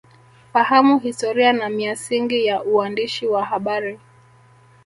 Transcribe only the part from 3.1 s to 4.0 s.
Wa Habari